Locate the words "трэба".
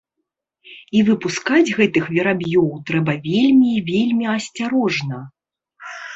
2.89-3.11